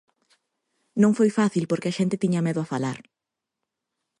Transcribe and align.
Non 1.01 1.11
foi 1.17 1.29
fácil 1.39 1.63
porque 1.71 1.89
a 1.89 1.95
xente 1.97 2.21
tiña 2.23 2.45
medo 2.47 2.59
a 2.61 2.69
falar. 2.73 2.97